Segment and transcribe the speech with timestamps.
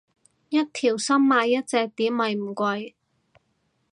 [0.49, 2.93] 一條心買一隻碟咪唔貴